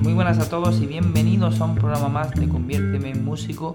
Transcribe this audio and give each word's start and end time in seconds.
Muy 0.00 0.14
buenas 0.14 0.38
a 0.38 0.48
todos 0.48 0.80
y 0.80 0.86
bienvenidos 0.86 1.60
a 1.60 1.64
un 1.64 1.74
programa 1.74 2.08
más 2.08 2.30
de 2.30 2.48
Conviérteme 2.48 3.10
en 3.10 3.22
Músico. 3.22 3.74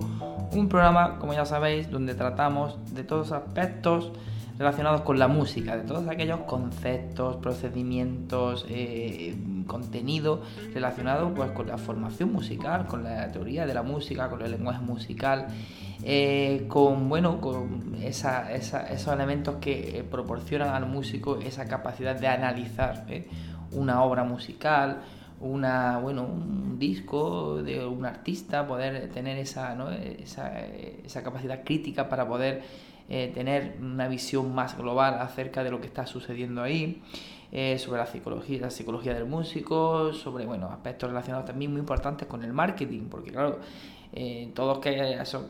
Un 0.52 0.68
programa, 0.68 1.20
como 1.20 1.34
ya 1.34 1.46
sabéis, 1.46 1.90
donde 1.90 2.16
tratamos 2.16 2.78
de 2.94 3.04
todos 3.04 3.30
los 3.30 3.42
aspectos 3.44 4.12
relacionados 4.58 5.02
con 5.02 5.20
la 5.20 5.28
música, 5.28 5.78
de 5.78 5.84
todos 5.84 6.08
aquellos 6.08 6.42
conceptos, 6.42 7.36
procedimientos, 7.38 8.66
eh, 8.70 9.36
contenido 9.68 10.42
relacionado 10.74 11.34
pues, 11.34 11.52
con 11.52 11.68
la 11.68 11.78
formación 11.78 12.34
musical, 12.34 12.88
con 12.88 13.04
la 13.04 13.32
teoría 13.32 13.66
de 13.66 13.74
la 13.74 13.84
música, 13.84 14.28
con 14.28 14.42
el 14.42 14.52
lenguaje 14.52 14.82
musical, 14.82 15.48
eh, 16.04 16.66
con, 16.68 17.08
bueno, 17.08 17.40
con 17.40 17.96
esos 18.02 19.08
elementos 19.08 19.58
que 19.58 20.00
eh, 20.00 20.04
proporcionan 20.04 20.70
al 20.70 20.88
músico 20.88 21.38
esa 21.38 21.68
capacidad 21.68 22.20
de 22.20 22.28
analizar 22.28 23.06
una 23.72 24.02
obra 24.04 24.24
musical, 24.24 25.02
una, 25.46 26.00
bueno, 26.00 26.24
un 26.24 26.78
disco 26.80 27.62
de 27.62 27.86
un 27.86 28.06
artista, 28.06 28.68
poder 28.68 29.10
tener 29.12 29.38
esa, 29.38 29.76
esa, 30.20 30.60
esa 30.60 31.24
capacidad 31.24 31.64
crítica 31.64 32.10
para 32.10 32.28
poder 32.28 32.64
eh, 33.08 33.32
tener 33.34 33.78
una 33.80 34.08
visión 34.08 34.56
más 34.56 34.78
global 34.78 35.20
acerca 35.20 35.64
de 35.64 35.70
lo 35.70 35.80
que 35.80 35.88
está 35.88 36.08
sucediendo 36.08 36.64
ahí, 36.64 37.02
eh, 37.52 37.78
sobre 37.78 38.00
la 38.00 38.08
psicología, 38.08 38.62
la 38.62 38.72
psicología 38.72 39.14
del 39.14 39.26
músico, 39.26 40.12
sobre 40.14 40.46
bueno, 40.46 40.68
aspectos 40.68 41.10
relacionados 41.10 41.46
también 41.46 41.72
muy 41.72 41.80
importantes 41.80 42.28
con 42.28 42.44
el 42.44 42.52
marketing, 42.52 43.08
porque 43.10 43.32
claro, 43.32 43.60
eh, 44.12 44.52
todos 44.56 44.80
que 44.80 45.14
esas 45.14 45.44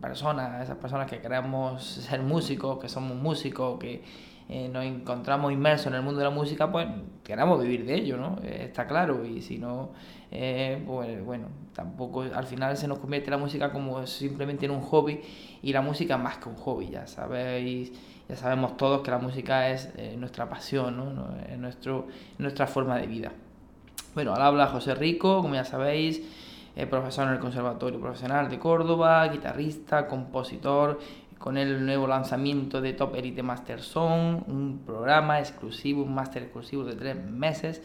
personas, 0.00 0.62
esas 0.62 0.78
personas 0.78 1.08
que 1.08 1.20
queremos 1.20 1.84
ser 1.84 2.22
músicos, 2.22 2.78
que 2.78 2.88
somos 2.88 3.16
músicos, 3.16 3.78
que 3.78 4.02
eh, 4.48 4.68
nos 4.68 4.84
encontramos 4.84 5.52
inmersos 5.52 5.86
en 5.86 5.94
el 5.94 6.02
mundo 6.02 6.18
de 6.18 6.24
la 6.24 6.30
música, 6.30 6.70
pues 6.70 6.86
queremos 7.22 7.62
vivir 7.62 7.86
de 7.86 7.94
ello, 7.94 8.16
¿no? 8.16 8.38
Eh, 8.42 8.64
está 8.68 8.86
claro, 8.86 9.24
y 9.24 9.40
si 9.40 9.58
no, 9.58 9.90
eh, 10.30 10.82
pues 10.86 11.24
bueno, 11.24 11.46
tampoco 11.74 12.22
al 12.22 12.46
final 12.46 12.76
se 12.76 12.88
nos 12.88 12.98
convierte 12.98 13.30
la 13.30 13.38
música 13.38 13.72
como 13.72 14.06
simplemente 14.06 14.66
en 14.66 14.72
un 14.72 14.82
hobby 14.82 15.20
y 15.62 15.72
la 15.72 15.80
música 15.80 16.18
más 16.18 16.38
que 16.38 16.48
un 16.48 16.56
hobby, 16.56 16.90
ya 16.90 17.06
sabéis, 17.06 17.92
ya 18.28 18.36
sabemos 18.36 18.76
todos 18.76 19.02
que 19.02 19.10
la 19.10 19.18
música 19.18 19.70
es 19.70 19.90
nuestra 20.16 20.48
pasión, 20.48 20.96
¿no? 20.96 21.36
Es 21.50 21.58
nuestro, 21.58 22.08
nuestra 22.38 22.66
forma 22.66 22.98
de 22.98 23.06
vida. 23.06 23.32
Bueno, 24.14 24.34
al 24.34 24.42
habla 24.42 24.66
José 24.66 24.94
Rico, 24.94 25.40
como 25.40 25.54
ya 25.54 25.64
sabéis, 25.64 26.22
profesor 26.90 27.28
en 27.28 27.34
el 27.34 27.38
Conservatorio 27.38 28.00
Profesional 28.00 28.48
de 28.48 28.58
Córdoba, 28.58 29.26
guitarrista, 29.28 30.06
compositor, 30.06 30.98
con 31.42 31.58
el 31.58 31.84
nuevo 31.84 32.06
lanzamiento 32.06 32.80
de 32.80 32.92
Top 32.92 33.16
Elite 33.16 33.42
Master 33.42 33.82
Song, 33.82 34.44
un 34.46 34.82
programa 34.86 35.40
exclusivo, 35.40 36.04
un 36.04 36.14
máster 36.14 36.44
exclusivo 36.44 36.84
de 36.84 36.94
tres 36.94 37.16
meses 37.16 37.82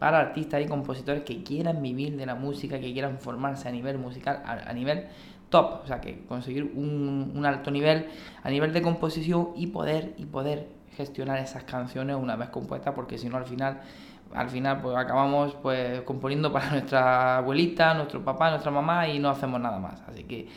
para 0.00 0.18
artistas 0.18 0.60
y 0.60 0.66
compositores 0.66 1.22
que 1.22 1.44
quieran 1.44 1.80
vivir 1.80 2.16
de 2.16 2.26
la 2.26 2.34
música, 2.34 2.80
que 2.80 2.92
quieran 2.92 3.20
formarse 3.20 3.68
a 3.68 3.70
nivel 3.70 3.96
musical, 3.96 4.42
a, 4.44 4.72
nivel 4.72 5.06
top, 5.50 5.84
o 5.84 5.86
sea, 5.86 6.00
que 6.00 6.24
conseguir 6.26 6.64
un, 6.64 7.30
un, 7.32 7.46
alto 7.46 7.70
nivel 7.70 8.08
a 8.42 8.50
nivel 8.50 8.72
de 8.72 8.82
composición 8.82 9.50
y 9.54 9.68
poder, 9.68 10.14
y 10.18 10.26
poder 10.26 10.66
gestionar 10.96 11.38
esas 11.38 11.62
canciones 11.62 12.16
una 12.16 12.34
vez 12.34 12.48
compuestas, 12.48 12.92
porque 12.92 13.18
si 13.18 13.28
no 13.28 13.36
al 13.36 13.46
final 13.46 13.82
al 14.34 14.50
final 14.50 14.80
pues 14.80 14.96
acabamos 14.96 15.54
pues 15.62 16.00
componiendo 16.02 16.52
para 16.52 16.70
nuestra 16.70 17.36
abuelita, 17.36 17.94
nuestro 17.94 18.24
papá, 18.24 18.50
nuestra 18.50 18.72
mamá 18.72 19.06
y 19.06 19.20
no 19.20 19.30
hacemos 19.30 19.60
nada 19.60 19.78
más. 19.78 20.02
Así 20.08 20.24
que 20.24 20.48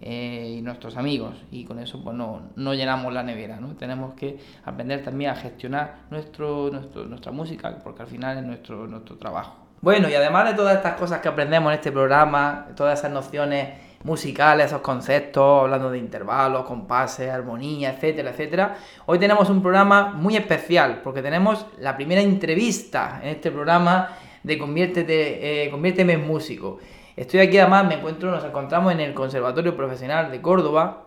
eh, 0.00 0.56
y 0.58 0.62
nuestros 0.62 0.96
amigos 0.96 1.34
y 1.50 1.64
con 1.64 1.78
eso 1.80 2.02
pues 2.02 2.16
no, 2.16 2.42
no, 2.56 2.74
llenamos 2.74 3.12
la 3.12 3.22
nevera, 3.22 3.58
¿no? 3.60 3.74
Tenemos 3.74 4.14
que 4.14 4.38
aprender 4.64 5.02
también 5.02 5.32
a 5.32 5.34
gestionar 5.34 6.02
nuestro, 6.10 6.70
nuestro, 6.70 7.04
nuestra 7.04 7.32
música 7.32 7.78
porque 7.82 8.02
al 8.02 8.08
final 8.08 8.38
es 8.38 8.44
nuestro, 8.44 8.86
nuestro 8.86 9.16
trabajo. 9.16 9.56
Bueno, 9.80 10.08
y 10.08 10.14
además 10.14 10.50
de 10.50 10.54
todas 10.54 10.76
estas 10.76 10.94
cosas 10.94 11.20
que 11.20 11.28
aprendemos 11.28 11.72
en 11.72 11.78
este 11.78 11.92
programa, 11.92 12.68
todas 12.76 12.98
esas 12.98 13.12
nociones 13.12 13.68
musicales, 14.04 14.66
esos 14.66 14.80
conceptos, 14.80 15.62
hablando 15.62 15.90
de 15.90 15.98
intervalos, 15.98 16.64
compases, 16.64 17.30
armonía, 17.30 17.90
etcétera, 17.90 18.30
etcétera. 18.30 18.76
Hoy 19.06 19.18
tenemos 19.18 19.50
un 19.50 19.60
programa 19.60 20.12
muy 20.14 20.36
especial 20.36 21.00
porque 21.02 21.22
tenemos 21.22 21.66
la 21.78 21.96
primera 21.96 22.20
entrevista 22.20 23.20
en 23.22 23.30
este 23.30 23.50
programa 23.50 24.10
de 24.42 24.58
Conviértete, 24.58 25.64
eh, 25.64 25.70
Conviérteme 25.70 26.14
en 26.14 26.26
Músico. 26.26 26.78
Estoy 27.18 27.40
aquí 27.40 27.58
además, 27.58 27.84
me 27.84 27.94
encuentro, 27.94 28.30
nos 28.30 28.44
encontramos 28.44 28.92
en 28.92 29.00
el 29.00 29.12
Conservatorio 29.12 29.76
Profesional 29.76 30.30
de 30.30 30.40
Córdoba 30.40 31.06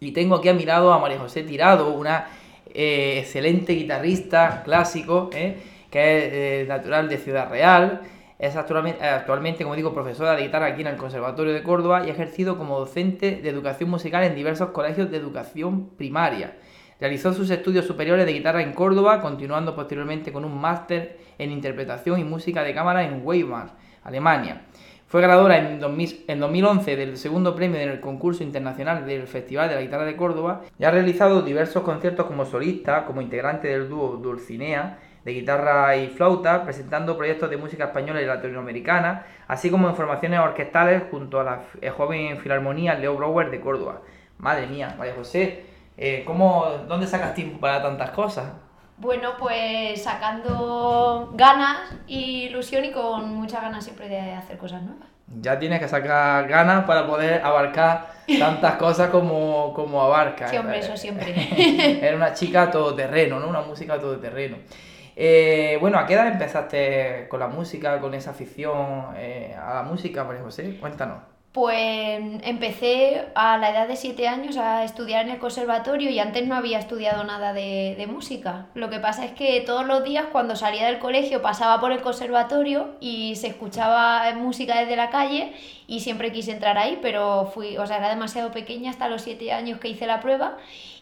y 0.00 0.12
tengo 0.12 0.36
aquí 0.36 0.48
a 0.48 0.54
mi 0.54 0.64
lado 0.64 0.94
a 0.94 0.98
María 0.98 1.18
José 1.18 1.42
Tirado, 1.42 1.92
una 1.92 2.26
eh, 2.72 3.18
excelente 3.18 3.74
guitarrista 3.74 4.62
clásico, 4.64 5.28
eh, 5.34 5.58
que 5.90 6.16
es 6.16 6.32
eh, 6.32 6.66
natural 6.66 7.06
de 7.10 7.18
Ciudad 7.18 7.50
Real. 7.50 8.00
Es 8.38 8.56
actualmente, 8.56 9.04
actualmente, 9.04 9.62
como 9.64 9.76
digo, 9.76 9.92
profesora 9.92 10.34
de 10.36 10.44
guitarra 10.44 10.68
aquí 10.68 10.80
en 10.80 10.86
el 10.86 10.96
Conservatorio 10.96 11.52
de 11.52 11.62
Córdoba 11.62 12.06
y 12.06 12.08
ha 12.08 12.14
ejercido 12.14 12.56
como 12.56 12.78
docente 12.78 13.42
de 13.42 13.50
educación 13.50 13.90
musical 13.90 14.24
en 14.24 14.34
diversos 14.34 14.70
colegios 14.70 15.10
de 15.10 15.18
educación 15.18 15.90
primaria. 15.98 16.56
Realizó 16.98 17.34
sus 17.34 17.50
estudios 17.50 17.84
superiores 17.84 18.24
de 18.24 18.32
guitarra 18.32 18.62
en 18.62 18.72
Córdoba, 18.72 19.20
continuando 19.20 19.76
posteriormente 19.76 20.32
con 20.32 20.46
un 20.46 20.58
máster 20.58 21.18
en 21.36 21.52
interpretación 21.52 22.18
y 22.20 22.24
música 22.24 22.62
de 22.62 22.72
cámara 22.72 23.04
en 23.04 23.20
Weimar, 23.22 23.74
Alemania. 24.02 24.62
Fue 25.12 25.20
ganadora 25.20 25.58
en, 25.58 25.78
2011 25.78 26.96
del 26.96 27.18
segundo 27.18 27.54
premio 27.54 27.78
en 27.78 27.90
el 27.90 28.00
concurso 28.00 28.42
internacional 28.42 29.04
del 29.04 29.26
Festival 29.26 29.68
de 29.68 29.74
la 29.74 29.82
Guitarra 29.82 30.06
de 30.06 30.16
Córdoba 30.16 30.62
y 30.78 30.84
ha 30.84 30.90
realizado 30.90 31.42
diversos 31.42 31.82
conciertos 31.82 32.24
como 32.24 32.46
solista, 32.46 33.04
como 33.04 33.20
integrante 33.20 33.68
del 33.68 33.90
dúo 33.90 34.16
Dulcinea 34.16 35.00
de 35.22 35.32
guitarra 35.34 35.94
y 35.96 36.08
flauta, 36.08 36.64
presentando 36.64 37.18
proyectos 37.18 37.50
de 37.50 37.58
música 37.58 37.84
española 37.84 38.22
y 38.22 38.24
latinoamericana, 38.24 39.26
así 39.48 39.70
como 39.70 39.86
en 39.86 39.96
formaciones 39.96 40.40
orquestales 40.40 41.02
junto 41.10 41.40
a 41.40 41.44
la 41.44 41.60
eh, 41.82 41.90
joven 41.90 42.38
filarmonía 42.38 42.94
Leo 42.94 43.14
Brower 43.14 43.50
de 43.50 43.60
Córdoba. 43.60 44.00
Madre 44.38 44.66
mía, 44.66 44.94
María 44.96 45.12
José, 45.14 45.66
eh, 45.98 46.22
¿cómo, 46.26 46.86
¿dónde 46.88 47.06
sacas 47.06 47.34
tiempo 47.34 47.60
para 47.60 47.82
tantas 47.82 48.12
cosas? 48.12 48.50
Bueno, 49.02 49.30
pues 49.36 50.00
sacando 50.00 51.32
ganas 51.34 51.92
y 52.06 52.44
ilusión 52.44 52.84
y 52.84 52.92
con 52.92 53.34
muchas 53.34 53.60
ganas 53.60 53.82
siempre 53.82 54.08
de 54.08 54.30
hacer 54.30 54.56
cosas 54.56 54.80
nuevas. 54.82 55.08
Ya 55.40 55.58
tienes 55.58 55.80
que 55.80 55.88
sacar 55.88 56.46
ganas 56.46 56.84
para 56.84 57.04
poder 57.04 57.42
abarcar 57.42 58.12
tantas 58.38 58.74
cosas 58.74 59.10
como, 59.10 59.74
como 59.74 60.00
abarca. 60.00 60.46
Sí, 60.46 60.56
hombre, 60.56 60.78
eso 60.78 60.96
siempre. 60.96 61.34
Era 62.00 62.14
una 62.14 62.32
chica 62.32 62.70
todoterreno, 62.70 63.40
¿no? 63.40 63.48
Una 63.48 63.62
música 63.62 63.98
todoterreno. 63.98 64.58
Eh, 65.16 65.78
bueno, 65.80 65.98
¿a 65.98 66.06
qué 66.06 66.14
edad 66.14 66.28
empezaste 66.28 67.26
con 67.28 67.40
la 67.40 67.48
música, 67.48 67.98
con 67.98 68.14
esa 68.14 68.30
afición 68.30 69.16
eh, 69.16 69.52
a 69.60 69.74
la 69.74 69.82
música, 69.82 70.22
María 70.22 70.42
José? 70.42 70.78
Cuéntanos. 70.78 71.31
Pues 71.52 72.18
empecé 72.44 73.26
a 73.34 73.58
la 73.58 73.70
edad 73.70 73.86
de 73.86 73.96
7 73.96 74.26
años 74.26 74.56
a 74.56 74.84
estudiar 74.84 75.26
en 75.26 75.32
el 75.32 75.38
conservatorio 75.38 76.08
y 76.08 76.18
antes 76.18 76.46
no 76.46 76.54
había 76.54 76.78
estudiado 76.78 77.24
nada 77.24 77.52
de, 77.52 77.94
de, 77.98 78.06
música. 78.06 78.68
Lo 78.72 78.88
que 78.88 78.98
pasa 78.98 79.26
es 79.26 79.32
que 79.32 79.60
todos 79.60 79.84
los 79.84 80.02
días 80.02 80.24
cuando 80.32 80.56
salía 80.56 80.86
del 80.86 80.98
colegio 80.98 81.42
pasaba 81.42 81.78
por 81.78 81.92
el 81.92 82.00
conservatorio 82.00 82.96
y 83.00 83.36
se 83.36 83.48
escuchaba 83.48 84.32
música 84.34 84.80
desde 84.80 84.96
la 84.96 85.10
calle 85.10 85.52
y 85.86 86.00
siempre 86.00 86.32
quise 86.32 86.52
entrar 86.52 86.78
ahí, 86.78 86.98
pero 87.02 87.50
fui, 87.52 87.76
o 87.76 87.86
sea, 87.86 87.98
era 87.98 88.08
demasiado 88.08 88.50
pequeña 88.50 88.90
hasta 88.90 89.10
los 89.10 89.20
7 89.20 89.52
años 89.52 89.78
que 89.78 89.88
hice 89.88 90.06
la 90.06 90.20
prueba 90.20 90.56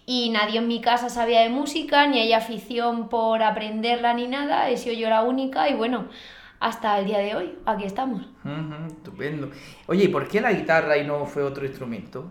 y 0.04 0.30
nadie 0.30 0.58
en 0.58 0.66
mi 0.66 0.80
casa 0.80 1.10
sabía 1.10 1.42
de 1.42 1.48
música, 1.48 2.08
ni 2.08 2.19
hay 2.19 2.32
afición 2.32 3.08
por 3.08 3.44
aprenderla 3.44 4.14
ni 4.14 4.26
nada, 4.26 4.69
he 4.69 4.76
sido 4.76 4.96
yo 4.96 5.08
la 5.08 5.22
única 5.22 5.69
y 5.69 5.75
bueno 5.75 6.08
hasta 6.60 6.98
el 6.98 7.06
día 7.06 7.18
de 7.18 7.34
hoy. 7.34 7.58
Aquí 7.66 7.84
estamos. 7.84 8.28
estupendo. 8.86 9.50
Oye, 9.86 10.04
¿y 10.04 10.08
por 10.08 10.28
qué 10.28 10.40
la 10.40 10.52
guitarra 10.52 10.96
y 10.98 11.06
no 11.06 11.26
fue 11.26 11.42
otro 11.42 11.66
instrumento? 11.66 12.26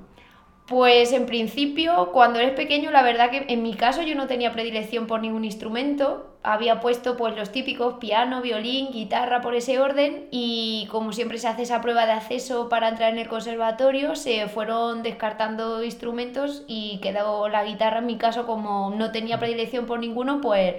Pues 0.67 1.11
en 1.13 1.25
principio, 1.25 2.11
cuando 2.13 2.39
eres 2.39 2.51
pequeño, 2.51 2.91
la 2.91 3.01
verdad 3.01 3.31
que 3.31 3.45
en 3.49 3.63
mi 3.63 3.73
caso 3.73 4.03
yo 4.03 4.15
no 4.15 4.27
tenía 4.27 4.53
predilección 4.53 5.07
por 5.07 5.19
ningún 5.19 5.43
instrumento 5.43 6.28
había 6.41 6.79
puesto 6.79 7.17
pues 7.17 7.35
los 7.35 7.51
típicos 7.51 7.95
piano, 7.95 8.41
violín, 8.41 8.91
guitarra 8.91 9.41
por 9.41 9.55
ese 9.55 9.79
orden 9.79 10.27
y 10.31 10.87
como 10.89 11.11
siempre 11.11 11.37
se 11.37 11.47
hace 11.47 11.63
esa 11.63 11.81
prueba 11.81 12.05
de 12.05 12.13
acceso 12.13 12.69
para 12.69 12.87
entrar 12.87 13.11
en 13.11 13.19
el 13.19 13.27
conservatorio, 13.27 14.15
se 14.15 14.47
fueron 14.47 15.03
descartando 15.03 15.83
instrumentos 15.83 16.63
y 16.67 16.99
quedó 17.01 17.49
la 17.49 17.65
guitarra 17.65 17.99
en 17.99 18.05
mi 18.05 18.17
caso 18.17 18.45
como 18.45 18.93
no 18.95 19.11
tenía 19.11 19.37
predilección 19.37 19.85
por 19.85 19.99
ninguno, 19.99 20.39
pues 20.39 20.75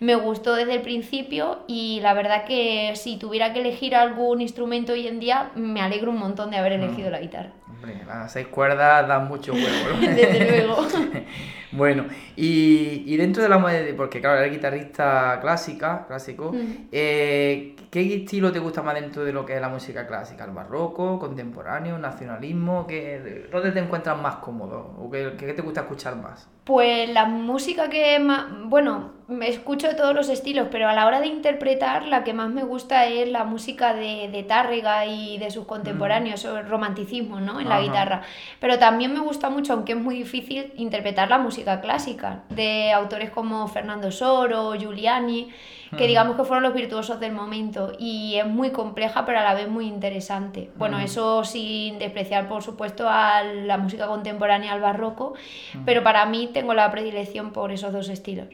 me 0.00 0.14
gustó 0.14 0.54
desde 0.54 0.74
el 0.74 0.80
principio 0.80 1.58
y 1.66 2.00
la 2.00 2.14
verdad 2.14 2.44
que 2.44 2.92
si 2.94 3.18
tuviera 3.18 3.52
que 3.52 3.60
elegir 3.60 3.94
algún 3.94 4.40
instrumento 4.40 4.94
hoy 4.94 5.06
en 5.06 5.20
día, 5.20 5.50
me 5.56 5.82
alegro 5.82 6.10
un 6.10 6.18
montón 6.18 6.50
de 6.50 6.56
haber 6.56 6.72
elegido 6.72 7.10
la 7.10 7.20
guitarra. 7.20 7.50
Hombre, 7.68 8.02
las 8.06 8.32
seis 8.32 8.46
cuerdas 8.48 9.06
dan 9.06 9.28
mucho. 9.28 9.52
¿no? 9.52 10.00
Desde 10.00 10.66
luego. 10.66 10.86
bueno, 11.72 12.06
y, 12.34 13.04
y 13.06 13.16
dentro 13.16 13.42
de 13.42 13.48
la 13.50 13.60
porque 13.96 14.20
claro, 14.20 14.38
eres 14.38 14.52
guitarrista 14.52 14.99
clásica, 15.40 16.04
clásico, 16.06 16.52
Mm. 16.52 16.88
eh, 16.92 17.76
¿qué 17.90 18.14
estilo 18.16 18.52
te 18.52 18.58
gusta 18.58 18.82
más 18.82 18.94
dentro 18.94 19.24
de 19.24 19.32
lo 19.32 19.44
que 19.46 19.54
es 19.54 19.60
la 19.60 19.68
música 19.68 20.06
clásica? 20.06 20.44
¿El 20.44 20.50
barroco, 20.52 21.18
contemporáneo, 21.18 21.98
nacionalismo? 21.98 22.86
¿Qué, 22.86 23.48
¿Dónde 23.50 23.72
te 23.72 23.78
encuentras 23.80 24.20
más 24.20 24.36
cómodo? 24.36 24.94
¿O 24.98 25.10
qué, 25.10 25.32
qué 25.38 25.52
te 25.52 25.62
gusta 25.62 25.82
escuchar 25.82 26.16
más? 26.16 26.48
Pues 26.64 27.08
la 27.10 27.24
música 27.26 27.88
que 27.88 28.18
más, 28.20 28.46
bueno, 28.64 29.12
me 29.30 29.48
escucho 29.48 29.88
de 29.88 29.94
todos 29.94 30.14
los 30.14 30.28
estilos, 30.28 30.68
pero 30.70 30.88
a 30.88 30.92
la 30.92 31.06
hora 31.06 31.20
de 31.20 31.28
interpretar 31.28 32.04
la 32.04 32.24
que 32.24 32.32
más 32.32 32.50
me 32.50 32.64
gusta 32.64 33.06
es 33.06 33.28
la 33.28 33.44
música 33.44 33.94
de, 33.94 34.28
de 34.30 34.42
Tárrega 34.42 35.06
y 35.06 35.38
de 35.38 35.50
sus 35.50 35.66
contemporáneos, 35.66 36.44
o 36.44 36.58
el 36.58 36.68
romanticismo, 36.68 37.40
¿no? 37.40 37.60
En 37.60 37.68
la 37.68 37.80
guitarra. 37.80 38.22
Pero 38.58 38.78
también 38.78 39.14
me 39.14 39.20
gusta 39.20 39.48
mucho, 39.50 39.72
aunque 39.72 39.92
es 39.92 39.98
muy 39.98 40.16
difícil, 40.16 40.72
interpretar 40.76 41.30
la 41.30 41.38
música 41.38 41.80
clásica 41.80 42.42
de 42.50 42.92
autores 42.92 43.30
como 43.30 43.66
Fernando 43.68 44.10
Soro, 44.10 44.74
Giuliani, 44.74 45.48
que 45.96 46.06
digamos 46.06 46.36
que 46.36 46.44
fueron 46.44 46.62
los 46.62 46.74
virtuosos 46.74 47.18
del 47.18 47.32
momento 47.32 47.92
y 47.98 48.36
es 48.36 48.46
muy 48.46 48.70
compleja 48.70 49.24
pero 49.24 49.40
a 49.40 49.42
la 49.42 49.54
vez 49.54 49.68
muy 49.68 49.86
interesante. 49.86 50.70
Bueno, 50.76 50.98
eso 51.00 51.44
sin 51.44 51.98
despreciar 51.98 52.48
por 52.48 52.62
supuesto 52.62 53.08
a 53.08 53.42
la 53.42 53.76
música 53.76 54.06
contemporánea, 54.06 54.72
al 54.72 54.80
barroco, 54.80 55.34
pero 55.84 56.02
para 56.02 56.26
mí 56.26 56.48
tengo 56.52 56.74
la 56.74 56.90
predilección 56.90 57.52
por 57.52 57.72
esos 57.72 57.92
dos 57.92 58.08
estilos. 58.08 58.46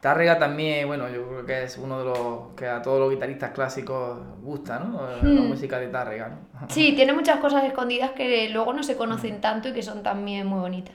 Tárrega 0.00 0.38
también, 0.38 0.86
bueno, 0.86 1.08
yo 1.08 1.26
creo 1.28 1.46
que 1.46 1.62
es 1.64 1.78
uno 1.78 1.98
de 1.98 2.04
los 2.04 2.52
que 2.56 2.66
a 2.66 2.82
todos 2.82 3.00
los 3.00 3.10
guitarristas 3.10 3.52
clásicos 3.52 4.18
gusta, 4.42 4.78
¿no? 4.78 5.00
La 5.22 5.40
Hmm. 5.40 5.48
música 5.48 5.78
de 5.78 5.88
Tárrega, 5.88 6.28
¿no? 6.28 6.36
Sí, 6.68 6.92
tiene 6.94 7.14
muchas 7.14 7.38
cosas 7.38 7.64
escondidas 7.64 8.10
que 8.10 8.50
luego 8.50 8.74
no 8.74 8.82
se 8.82 8.96
conocen 8.96 9.40
tanto 9.40 9.68
y 9.68 9.72
que 9.72 9.82
son 9.82 10.02
también 10.02 10.46
muy 10.46 10.60
bonitas. 10.60 10.94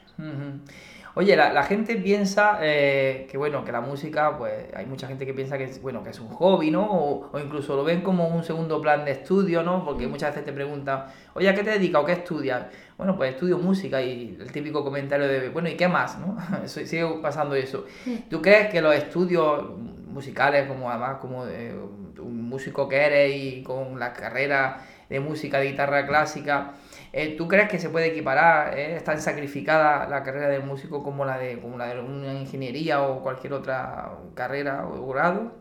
Oye, 1.16 1.36
la, 1.36 1.52
la 1.52 1.64
gente 1.64 1.96
piensa 1.96 2.60
eh, 2.62 3.28
que 3.30 3.38
bueno, 3.38 3.66
que 3.66 3.72
la 3.72 3.82
música, 3.82 4.38
pues 4.38 4.68
hay 4.76 4.86
mucha 4.86 5.08
gente 5.08 5.26
que 5.26 5.34
piensa 5.34 5.58
que 5.58 5.64
es, 5.66 5.82
bueno, 5.82 6.04
que 6.04 6.12
es 6.12 6.20
un 6.20 6.30
hobby, 6.30 6.70
¿no? 6.70 6.84
O, 6.86 7.30
o 7.34 7.40
incluso 7.40 7.76
lo 7.76 7.84
ven 7.84 8.02
como 8.02 8.28
un 8.28 8.44
segundo 8.44 8.80
plan 8.80 9.04
de 9.06 9.12
estudio, 9.12 9.64
¿no? 9.64 9.84
Porque 9.84 10.08
muchas 10.08 10.30
veces 10.30 10.46
te 10.46 10.54
preguntan, 10.54 11.06
oye, 11.34 11.50
¿a 11.50 11.56
qué 11.56 11.64
te 11.64 11.72
dedicas 11.72 12.04
o 12.04 12.06
qué 12.06 12.12
estudias? 12.14 12.68
Bueno, 13.00 13.16
pues 13.16 13.32
estudio 13.34 13.58
música 13.58 14.02
y 14.02 14.38
el 14.42 14.52
típico 14.52 14.84
comentario 14.84 15.26
de, 15.26 15.48
bueno, 15.48 15.70
¿y 15.70 15.76
qué 15.78 15.88
más, 15.88 16.20
no? 16.20 16.38
Eso- 16.66 16.86
Sigue 16.86 17.08
pasando 17.22 17.56
eso. 17.56 17.86
¿Tú 18.30 18.42
crees 18.42 18.70
que 18.70 18.82
los 18.82 18.94
estudios 18.94 19.70
musicales, 20.06 20.68
como 20.68 20.90
además 20.90 21.18
como 21.22 21.48
eh, 21.48 21.74
un 22.20 22.50
músico 22.50 22.90
que 22.90 22.98
eres 22.98 23.34
y 23.36 23.64
con 23.64 23.98
la 24.00 24.12
carrera 24.12 24.82
de 25.10 25.22
música 25.22 25.60
de 25.60 25.68
guitarra 25.72 26.06
clásica, 26.06 26.74
eh, 27.14 27.36
¿Tú 27.38 27.48
crees 27.48 27.70
que 27.70 27.80
se 27.80 27.90
puede 27.90 28.08
equiparar, 28.08 28.78
eh, 28.78 28.98
es 28.98 29.04
tan 29.06 29.22
sacrificada 29.22 30.08
la 30.10 30.22
carrera 30.24 30.50
del 30.50 30.64
músico 30.64 31.02
como 31.02 31.24
la 31.26 31.38
de, 31.38 31.60
como 31.60 31.78
la 31.78 31.88
de 31.88 32.02
una 32.02 32.34
ingeniería 32.34 33.02
o 33.02 33.24
cualquier 33.24 33.54
otra 33.54 34.12
carrera 34.36 34.86
o 34.86 35.08
grado? 35.08 35.54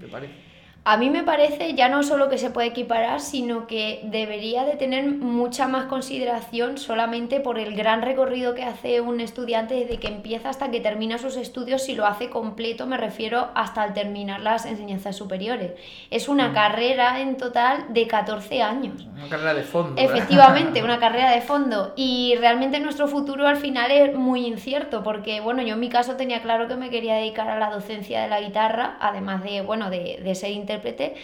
¿Te 0.00 0.08
parece? 0.08 0.45
A 0.88 0.98
mí 0.98 1.10
me 1.10 1.24
parece 1.24 1.74
ya 1.74 1.88
no 1.88 2.04
solo 2.04 2.28
que 2.28 2.38
se 2.38 2.50
puede 2.50 2.68
equiparar, 2.68 3.20
sino 3.20 3.66
que 3.66 4.02
debería 4.04 4.62
de 4.62 4.76
tener 4.76 5.04
mucha 5.10 5.66
más 5.66 5.86
consideración 5.86 6.78
solamente 6.78 7.40
por 7.40 7.58
el 7.58 7.74
gran 7.74 8.02
recorrido 8.02 8.54
que 8.54 8.62
hace 8.62 9.00
un 9.00 9.18
estudiante 9.18 9.74
desde 9.74 9.98
que 9.98 10.06
empieza 10.06 10.48
hasta 10.48 10.70
que 10.70 10.78
termina 10.78 11.18
sus 11.18 11.36
estudios, 11.36 11.82
si 11.82 11.96
lo 11.96 12.06
hace 12.06 12.30
completo, 12.30 12.86
me 12.86 12.96
refiero 12.96 13.48
hasta 13.56 13.82
al 13.82 13.94
terminar 13.94 14.42
las 14.42 14.64
enseñanzas 14.64 15.16
superiores. 15.16 15.72
Es 16.12 16.28
una 16.28 16.52
carrera 16.52 17.20
en 17.20 17.36
total 17.36 17.86
de 17.88 18.06
14 18.06 18.62
años. 18.62 19.08
Una 19.12 19.28
carrera 19.28 19.54
de 19.54 19.64
fondo. 19.64 19.96
¿verdad? 19.96 20.14
Efectivamente, 20.16 20.84
una 20.84 20.98
carrera 21.00 21.32
de 21.32 21.40
fondo. 21.40 21.94
Y 21.96 22.36
realmente 22.38 22.78
nuestro 22.78 23.08
futuro 23.08 23.48
al 23.48 23.56
final 23.56 23.90
es 23.90 24.14
muy 24.14 24.46
incierto, 24.46 25.02
porque 25.02 25.40
bueno, 25.40 25.62
yo 25.62 25.74
en 25.74 25.80
mi 25.80 25.88
caso 25.88 26.14
tenía 26.14 26.42
claro 26.42 26.68
que 26.68 26.76
me 26.76 26.90
quería 26.90 27.16
dedicar 27.16 27.50
a 27.50 27.58
la 27.58 27.70
docencia 27.70 28.22
de 28.22 28.28
la 28.28 28.40
guitarra, 28.40 28.96
además 29.00 29.42
de, 29.42 29.62
bueno, 29.62 29.90
de, 29.90 30.20
de 30.22 30.34
ser 30.36 30.52
intérprete. 30.76 31.14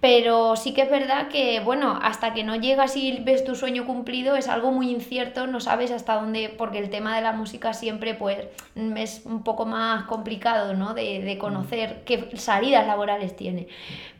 Pero 0.00 0.54
sí 0.54 0.74
que 0.74 0.82
es 0.82 0.90
verdad 0.90 1.26
que, 1.26 1.58
bueno, 1.58 1.98
hasta 2.00 2.32
que 2.32 2.44
no 2.44 2.54
llegas 2.54 2.96
y 2.96 3.18
ves 3.24 3.42
tu 3.42 3.56
sueño 3.56 3.84
cumplido 3.84 4.36
es 4.36 4.46
algo 4.46 4.70
muy 4.70 4.90
incierto, 4.90 5.48
no 5.48 5.58
sabes 5.58 5.90
hasta 5.90 6.14
dónde, 6.14 6.54
porque 6.56 6.78
el 6.78 6.88
tema 6.88 7.16
de 7.16 7.22
la 7.22 7.32
música 7.32 7.72
siempre 7.72 8.14
pues 8.14 8.46
es 8.76 9.22
un 9.24 9.42
poco 9.42 9.66
más 9.66 10.04
complicado, 10.04 10.74
¿no? 10.74 10.94
De, 10.94 11.20
de 11.20 11.36
conocer 11.36 12.02
qué 12.04 12.28
salidas 12.34 12.86
laborales 12.86 13.34
tiene. 13.34 13.66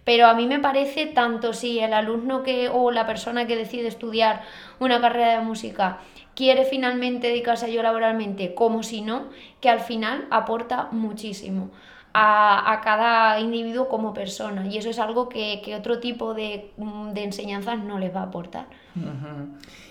Pero 0.02 0.26
a 0.26 0.34
mí 0.34 0.46
me 0.46 0.58
parece 0.58 1.06
tanto 1.06 1.52
si 1.52 1.78
el 1.78 1.92
alumno 1.92 2.42
que 2.42 2.68
o 2.68 2.90
la 2.90 3.06
persona 3.06 3.46
que 3.46 3.54
decide 3.54 3.86
estudiar 3.86 4.42
una 4.80 5.00
carrera 5.00 5.38
de 5.38 5.44
música 5.44 6.00
quiere 6.34 6.64
finalmente 6.64 7.28
dedicarse 7.28 7.66
a 7.66 7.68
ello 7.68 7.82
laboralmente, 7.82 8.54
como 8.54 8.82
si 8.82 9.00
no, 9.02 9.28
que 9.60 9.68
al 9.68 9.80
final 9.80 10.26
aporta 10.30 10.88
muchísimo 10.90 11.70
a, 12.12 12.72
a 12.72 12.80
cada 12.80 13.38
individuo 13.40 13.88
como 13.88 14.12
persona. 14.14 14.66
Y 14.66 14.78
eso 14.78 14.90
es 14.90 14.98
algo 14.98 15.28
que, 15.28 15.60
que 15.64 15.76
otro 15.76 16.00
tipo 16.00 16.34
de, 16.34 16.72
mm, 16.76 17.10
de 17.12 17.24
enseñanzas 17.24 17.78
no 17.78 17.98
les 17.98 18.14
va 18.14 18.20
a 18.20 18.24
aportar. 18.24 18.66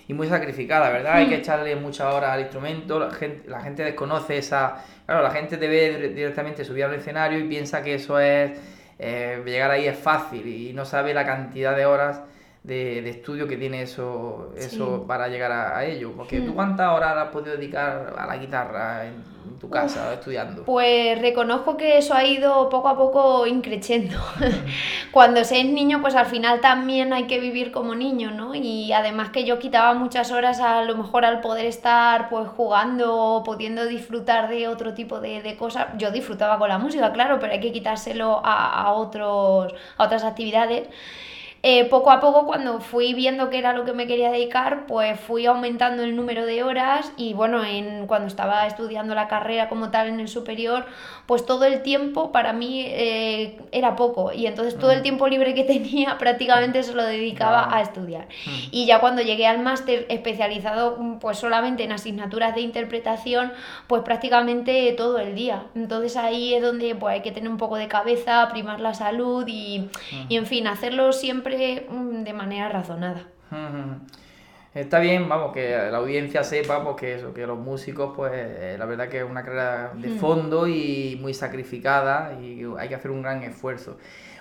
Y 0.07 0.13
muy 0.13 0.27
sacrificada, 0.27 0.89
¿verdad? 0.89 1.13
Hay 1.15 1.27
que 1.27 1.35
echarle 1.35 1.75
muchas 1.75 2.13
horas 2.13 2.31
al 2.31 2.41
instrumento, 2.41 2.99
la 2.99 3.11
gente, 3.11 3.49
la 3.49 3.61
gente 3.61 3.83
desconoce 3.83 4.37
esa... 4.37 4.83
Claro, 5.05 5.21
la 5.23 5.31
gente 5.31 5.57
te 5.57 5.67
ve 5.67 5.97
dire- 5.99 6.13
directamente 6.13 6.63
subir 6.65 6.85
al 6.85 6.93
escenario 6.93 7.39
y 7.39 7.43
piensa 7.47 7.81
que 7.83 7.95
eso 7.95 8.19
es... 8.19 8.51
eh, 8.99 9.41
llegar 9.45 9.69
ahí 9.71 9.85
es 9.85 9.97
fácil 9.97 10.47
y 10.47 10.73
no 10.73 10.83
sabe 10.85 11.13
la 11.13 11.25
cantidad 11.25 11.75
de 11.75 11.85
horas 11.85 12.21
de, 12.63 13.01
de 13.01 13.09
estudio 13.11 13.47
que 13.47 13.55
tiene 13.57 13.81
eso, 13.83 14.53
eso 14.57 14.99
Sí. 14.99 15.03
para 15.07 15.27
llegar 15.27 15.51
a, 15.51 15.77
a 15.77 15.85
ello. 15.85 16.13
Porque 16.17 16.39
tú 16.41 16.51
Hmm. 16.51 16.55
cuántas 16.55 16.89
horas 16.91 17.15
has 17.15 17.27
podido 17.29 17.55
dedicar 17.55 18.15
a 18.17 18.25
la 18.25 18.37
guitarra 18.37 19.05
en, 19.05 19.23
en 19.57 19.59
tu 19.59 19.69
casa 19.71 20.13
estudiando. 20.13 20.63
Pues 20.63 21.19
reconozco 21.19 21.77
que 21.77 21.97
eso 21.97 22.13
ha 22.13 22.23
ido 22.23 22.69
poco 22.69 22.89
a 22.89 22.95
poco 22.95 23.47
increciendo. 23.47 24.15
Cuando 25.11 25.43
se 25.43 25.59
es 25.59 25.65
niño, 25.65 25.99
pues 25.99 26.13
al 26.15 26.27
final 26.27 26.61
también 26.61 27.11
hay 27.11 27.25
que 27.25 27.39
vivir 27.39 27.71
como 27.71 27.95
niño, 27.95 28.29
¿no? 28.29 28.53
Y 28.53 28.93
además 28.93 29.31
que 29.31 29.45
yo 29.45 29.57
quitaba 29.57 29.95
muchas 29.95 30.31
horas 30.31 30.59
a 30.59 30.83
lo 30.83 30.95
mejor 30.95 31.25
al 31.25 31.41
poder 31.41 31.65
estar 31.65 32.29
pues 32.29 32.47
jugando 32.49 33.15
o 33.15 33.43
pudiendo 33.43 33.87
disfrutar 33.87 34.47
de 34.47 34.67
otro 34.67 34.93
tipo 34.93 35.19
de, 35.19 35.41
de 35.41 35.57
cosas. 35.57 35.87
Yo 35.97 36.11
disfrutaba 36.11 36.59
con 36.59 36.69
la 36.69 36.77
música, 36.77 37.11
claro, 37.11 37.39
pero 37.39 37.53
hay 37.53 37.59
que 37.59 37.71
quitárselo 37.71 38.41
a, 38.45 38.83
a 38.83 38.93
otros, 38.93 39.73
a 39.97 40.03
otras 40.03 40.23
actividades. 40.23 40.87
Eh, 41.69 41.83
poco 41.83 42.11
a 42.11 42.21
poco, 42.21 42.45
cuando 42.45 42.79
fui 42.79 43.13
viendo 43.13 43.49
que 43.49 43.57
era 43.57 43.73
lo 43.73 43.83
que 43.83 43.91
me 43.91 44.07
quería 44.07 44.31
dedicar, 44.31 44.85
pues 44.87 45.19
fui 45.19 45.45
aumentando 45.47 46.01
el 46.01 46.15
número 46.15 46.45
de 46.45 46.63
horas 46.63 47.11
y 47.17 47.33
bueno, 47.33 47.61
en, 47.65 48.07
cuando 48.07 48.29
estaba 48.29 48.65
estudiando 48.67 49.13
la 49.15 49.27
carrera 49.27 49.67
como 49.67 49.91
tal 49.91 50.07
en 50.07 50.21
el 50.21 50.29
superior, 50.29 50.85
pues 51.25 51.45
todo 51.45 51.65
el 51.65 51.81
tiempo 51.81 52.31
para 52.31 52.53
mí 52.53 52.85
eh, 52.87 53.59
era 53.73 53.97
poco. 53.97 54.31
Y 54.31 54.47
entonces 54.47 54.79
todo 54.79 54.91
el 54.91 55.01
tiempo 55.01 55.27
libre 55.27 55.53
que 55.53 55.63
tenía 55.65 56.17
prácticamente 56.17 56.83
se 56.83 56.93
lo 56.93 57.03
dedicaba 57.03 57.75
a 57.75 57.81
estudiar. 57.81 58.29
Y 58.71 58.85
ya 58.85 59.01
cuando 59.01 59.21
llegué 59.21 59.45
al 59.45 59.59
máster 59.59 60.05
especializado 60.07 60.95
mm, 60.97 61.19
pues 61.19 61.37
solamente 61.37 61.83
en 61.83 61.91
asignaturas 61.91 62.55
de 62.55 62.61
interpretación, 62.61 63.51
pues 63.87 64.03
prácticamente 64.03 64.93
todo 64.93 65.19
el 65.19 65.35
día. 65.35 65.65
Entonces 65.75 66.15
ahí 66.15 66.53
es 66.53 66.61
donde 66.61 66.95
pues, 66.95 67.15
hay 67.15 67.21
que 67.23 67.33
tener 67.33 67.49
un 67.49 67.57
poco 67.57 67.75
de 67.75 67.89
cabeza, 67.89 68.47
primar 68.53 68.79
la 68.79 68.93
salud 68.93 69.43
y, 69.49 69.89
y 70.29 70.37
en 70.37 70.45
fin, 70.45 70.65
hacerlo 70.67 71.11
siempre 71.11 71.56
mm, 71.89 72.23
de 72.23 72.33
manera 72.33 72.69
razonada. 72.69 73.27
Está 74.73 74.99
bien, 74.99 75.27
vamos, 75.27 75.53
que 75.53 75.69
la 75.69 75.97
audiencia 75.97 76.43
sepa 76.43 76.83
pues, 76.83 76.97
que 76.97 77.15
eso, 77.15 77.33
que 77.33 77.47
los 77.47 77.57
músicos, 77.57 78.13
pues 78.15 78.31
eh, 78.35 78.75
la 78.77 78.85
verdad 78.85 79.07
que 79.09 79.19
es 79.19 79.23
una 79.23 79.41
carrera 79.41 79.91
de 79.95 80.09
fondo 80.09 80.67
y 80.67 81.17
muy 81.19 81.33
sacrificada 81.33 82.37
y 82.39 82.63
hay 82.77 82.87
que 82.87 82.93
hacer 82.93 83.09
un 83.09 83.23
gran 83.23 83.41
esfuerzo. 83.41 83.97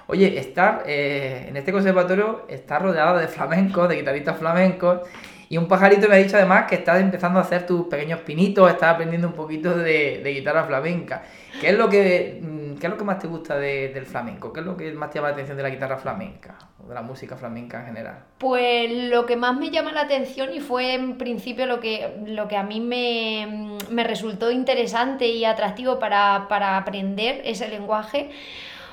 Oye, 0.09 0.39
estar 0.39 0.83
eh, 0.87 1.47
en 1.49 1.57
este 1.57 1.73
conservatorio 1.73 2.45
está 2.49 2.79
rodeado 2.79 3.19
de 3.19 3.29
flamencos, 3.29 3.89
de 3.89 3.97
guitarristas 3.97 4.37
flamencos, 4.37 5.09
y 5.49 5.57
un 5.57 5.69
pajarito 5.69 6.09
me 6.09 6.17
ha 6.17 6.19
dicho 6.19 6.37
además 6.37 6.67
que 6.69 6.75
estás 6.75 7.01
empezando 7.01 7.39
a 7.39 7.43
hacer 7.43 7.65
tus 7.65 7.87
pequeños 7.87 8.21
pinitos, 8.21 8.71
estás 8.71 8.95
aprendiendo 8.95 9.29
un 9.29 9.35
poquito 9.35 9.75
de, 9.75 10.21
de 10.23 10.33
guitarra 10.35 10.65
flamenca. 10.65 11.23
¿Qué 11.61 11.71
es 11.71 11.79
lo 11.79 11.89
que 11.89 12.41
¿qué 12.79 12.87
es 12.87 12.91
lo 12.91 12.97
que 12.99 13.05
más 13.05 13.19
te 13.19 13.27
gusta 13.29 13.57
de- 13.57 13.89
del 13.89 14.07
flamenco? 14.07 14.53
¿Qué 14.53 14.61
es 14.61 14.67
lo 14.67 14.77
que 14.77 14.93
más 14.93 15.11
te 15.11 15.17
llama 15.19 15.29
la 15.29 15.35
atención 15.35 15.57
de 15.57 15.63
la 15.63 15.71
guitarra 15.71 15.97
flamenca? 15.99 16.57
O 16.85 16.89
de 16.89 16.95
la 16.95 17.03
música 17.03 17.37
flamenca 17.37 17.81
en 17.81 17.87
general. 17.87 18.19
Pues 18.39 19.11
lo 19.11 19.27
que 19.27 19.37
más 19.37 19.57
me 19.57 19.71
llama 19.71 19.93
la 19.93 20.03
atención 20.03 20.55
y 20.55 20.61
fue 20.61 20.95
en 20.95 21.19
principio 21.19 21.67
lo 21.67 21.81
que, 21.81 22.17
lo 22.27 22.49
que 22.49 22.57
a 22.57 22.63
mí 22.63 22.81
me, 22.81 23.79
me 23.91 24.05
resultó 24.05 24.51
interesante 24.51 25.27
y 25.29 25.45
atractivo 25.45 25.99
para, 25.99 26.47
para 26.49 26.77
aprender 26.77 27.41
ese 27.45 27.69
lenguaje 27.69 28.31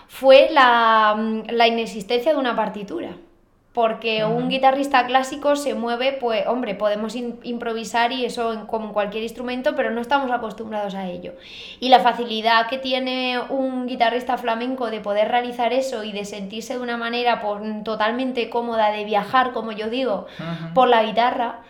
fue 0.08 0.50
la, 0.52 1.16
la 1.50 1.68
inexistencia 1.68 2.34
de 2.34 2.38
una 2.38 2.56
partitura. 2.56 3.16
Porque 3.74 4.24
un 4.24 4.50
guitarrista 4.50 5.04
clásico 5.08 5.56
se 5.56 5.74
mueve, 5.74 6.14
pues 6.14 6.46
hombre, 6.46 6.76
podemos 6.76 7.16
improvisar 7.16 8.12
y 8.12 8.24
eso 8.24 8.54
en- 8.54 8.66
como 8.68 8.94
cualquier 8.94 9.24
instrumento, 9.24 9.76
pero 9.76 9.90
no 9.90 10.00
estamos 10.00 10.30
acostumbrados 10.30 10.94
a 10.94 11.08
ello. 11.10 11.34
Y 11.80 11.90
la 11.90 12.00
facilidad 12.00 12.68
que 12.68 12.78
tiene 12.78 13.40
un 13.50 13.88
guitarrista 13.88 14.38
flamenco 14.38 14.92
de 14.92 15.00
poder 15.00 15.28
realizar 15.30 15.74
eso 15.74 16.04
y 16.04 16.12
de 16.12 16.24
sentirse 16.26 16.76
de 16.76 16.82
una 16.82 16.98
manera 16.98 17.42
pues, 17.42 17.62
totalmente 17.84 18.48
cómoda, 18.52 18.92
de 18.92 19.06
viajar, 19.06 19.54
como 19.54 19.72
yo 19.72 19.90
digo, 19.90 20.28
por 20.76 20.88
la 20.88 21.02
guitarra, 21.04 21.62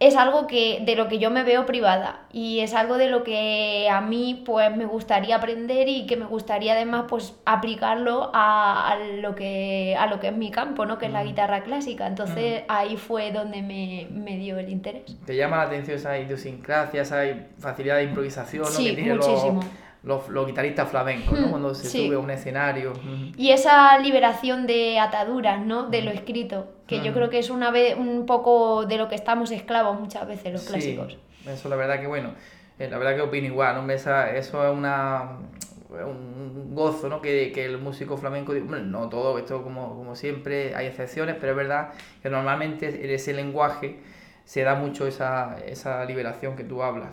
es 0.00 0.16
algo 0.16 0.46
que 0.46 0.82
de 0.84 0.96
lo 0.96 1.08
que 1.08 1.18
yo 1.18 1.30
me 1.30 1.44
veo 1.44 1.66
privada 1.66 2.22
y 2.32 2.60
es 2.60 2.72
algo 2.72 2.96
de 2.96 3.10
lo 3.10 3.22
que 3.22 3.86
a 3.90 4.00
mí 4.00 4.42
pues 4.46 4.74
me 4.74 4.86
gustaría 4.86 5.36
aprender 5.36 5.88
y 5.88 6.06
que 6.06 6.16
me 6.16 6.24
gustaría 6.24 6.72
además 6.72 7.04
pues 7.06 7.34
aplicarlo 7.44 8.30
a, 8.32 8.92
a 8.92 8.98
lo 8.98 9.34
que 9.34 9.94
a 9.98 10.06
lo 10.06 10.18
que 10.18 10.28
es 10.28 10.36
mi 10.36 10.50
campo 10.50 10.86
no 10.86 10.96
que 10.96 11.06
es 11.06 11.12
la 11.12 11.22
guitarra 11.22 11.62
clásica. 11.62 12.06
Entonces 12.06 12.62
ahí 12.68 12.96
fue 12.96 13.30
donde 13.30 13.60
me, 13.60 14.08
me 14.10 14.38
dio 14.38 14.58
el 14.58 14.70
interés. 14.70 15.02
¿Te 15.26 15.36
llama 15.36 15.58
la 15.58 15.62
atención 15.64 15.98
esa 15.98 16.18
idiosincrasia, 16.18 17.02
esa 17.02 17.22
facilidad 17.58 17.96
de 17.96 18.04
improvisación 18.04 18.64
¿no? 18.64 18.70
Sí, 18.70 18.88
que 18.88 18.94
tienen 18.94 19.18
los, 19.18 19.28
muchísimo. 19.28 19.60
los, 19.60 19.70
los 20.02 20.46
guitarristas 20.46 20.88
flamencos, 20.88 21.38
¿no? 21.38 21.46
Mm, 21.48 21.50
Cuando 21.50 21.74
se 21.74 21.88
sí. 21.88 22.06
sube 22.06 22.16
a 22.16 22.18
un 22.18 22.30
escenario. 22.30 22.92
Y 23.36 23.50
esa 23.50 23.98
liberación 23.98 24.66
de 24.66 24.98
ataduras 24.98 25.64
no 25.64 25.88
de 25.88 26.02
lo 26.02 26.10
escrito 26.10 26.68
que 26.86 26.96
yo 27.04 27.10
Mm. 27.10 27.14
creo 27.14 27.30
que 27.30 27.38
es 27.38 27.50
una 27.50 27.70
vez 27.70 27.96
un 27.96 28.26
poco 28.26 28.86
de 28.86 28.96
lo 28.96 29.08
que 29.08 29.14
estamos 29.14 29.50
esclavos 29.50 29.98
muchas 30.00 30.26
veces 30.26 30.52
los 30.52 30.62
Sí, 30.62 30.68
clásicos 30.68 31.16
eso 31.46 31.68
la 31.68 31.76
verdad 31.76 32.00
que 32.00 32.06
bueno, 32.06 32.34
eh, 32.78 32.88
la 32.90 32.98
verdad 32.98 33.14
que 33.16 33.22
opino 33.22 33.46
igual, 33.46 33.86
¿no? 33.86 33.92
Esa- 33.92 34.30
eso 34.36 34.66
es 34.66 34.72
una 34.76 35.38
un 35.90 36.74
gozo, 36.74 37.08
¿no? 37.08 37.20
Que, 37.20 37.50
que 37.52 37.64
el 37.64 37.78
músico 37.78 38.16
flamenco, 38.16 38.52
bueno, 38.64 38.84
no 38.84 39.08
todo, 39.08 39.38
esto 39.38 39.62
como, 39.62 39.96
como 39.96 40.14
siempre, 40.14 40.74
hay 40.74 40.86
excepciones, 40.86 41.36
pero 41.40 41.52
es 41.52 41.56
verdad 41.56 41.90
que 42.22 42.30
normalmente 42.30 43.04
en 43.04 43.10
ese 43.10 43.32
lenguaje 43.32 43.98
se 44.44 44.62
da 44.62 44.74
mucho 44.76 45.06
esa, 45.06 45.56
esa 45.66 46.04
liberación 46.04 46.56
que 46.56 46.64
tú 46.64 46.82
hablas. 46.82 47.10